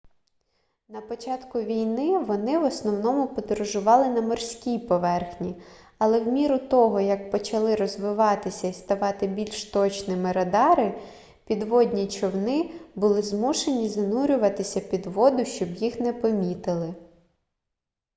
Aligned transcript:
на 0.89 1.01
початку 1.01 1.61
війни 1.61 2.17
вони 2.19 2.59
в 2.59 2.63
основному 2.63 3.27
подорожували 3.27 4.07
на 4.07 4.21
морській 4.21 4.79
поверхні 4.79 5.55
але 5.97 6.19
в 6.19 6.27
міру 6.27 6.57
того 6.59 7.01
як 7.01 7.31
почали 7.31 7.75
розвиватися 7.75 8.67
і 8.67 8.73
ставати 8.73 9.27
більш 9.27 9.65
точними 9.65 10.31
радари 10.31 10.99
підводні 11.47 12.07
човни 12.07 12.69
були 12.95 13.21
змушені 13.21 13.89
занурюватися 13.89 14.79
під 14.79 15.05
воду 15.05 15.45
щоб 15.45 15.69
їх 15.75 15.99
не 15.99 16.13
помітили 16.13 16.93